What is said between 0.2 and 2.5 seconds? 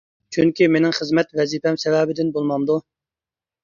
چۈنكى مېنىڭ خىزمەت ۋەزىپەم سەۋەبىدىن